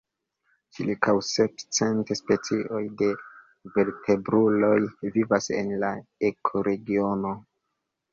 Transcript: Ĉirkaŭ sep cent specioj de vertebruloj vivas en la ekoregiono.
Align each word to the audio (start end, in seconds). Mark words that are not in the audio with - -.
Ĉirkaŭ 0.75 1.13
sep 1.25 1.59
cent 1.77 2.13
specioj 2.19 2.81
de 3.01 3.09
vertebruloj 3.75 4.73
vivas 5.19 5.51
en 5.59 5.71
la 5.85 5.93
ekoregiono. 6.31 7.35